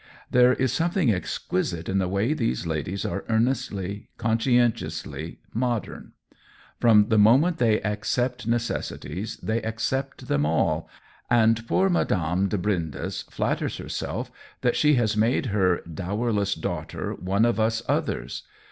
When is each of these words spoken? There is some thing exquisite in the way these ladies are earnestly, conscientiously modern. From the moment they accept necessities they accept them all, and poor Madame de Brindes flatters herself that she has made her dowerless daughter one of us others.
There 0.31 0.53
is 0.53 0.73
some 0.73 0.89
thing 0.89 1.13
exquisite 1.13 1.87
in 1.87 1.99
the 1.99 2.07
way 2.07 2.33
these 2.33 2.65
ladies 2.65 3.05
are 3.05 3.23
earnestly, 3.29 4.09
conscientiously 4.17 5.37
modern. 5.53 6.13
From 6.79 7.09
the 7.09 7.19
moment 7.19 7.59
they 7.59 7.79
accept 7.83 8.47
necessities 8.47 9.37
they 9.43 9.61
accept 9.61 10.27
them 10.27 10.43
all, 10.43 10.89
and 11.29 11.67
poor 11.67 11.87
Madame 11.87 12.47
de 12.47 12.57
Brindes 12.57 13.25
flatters 13.29 13.77
herself 13.77 14.31
that 14.61 14.75
she 14.75 14.95
has 14.95 15.15
made 15.15 15.45
her 15.53 15.81
dowerless 15.81 16.55
daughter 16.55 17.13
one 17.13 17.45
of 17.45 17.59
us 17.59 17.83
others. 17.87 18.41